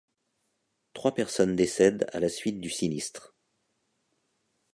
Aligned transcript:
Trois 0.95 1.13
personnes 1.13 1.55
décèdent 1.55 2.09
à 2.11 2.19
la 2.19 2.27
suite 2.27 2.59
du 2.59 2.71
sinistre. 2.71 3.35